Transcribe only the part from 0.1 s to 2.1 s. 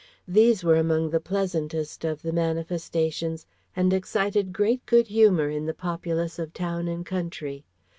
These were among the pleasantest